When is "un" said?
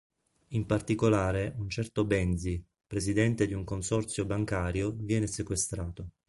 1.59-1.69, 3.53-3.63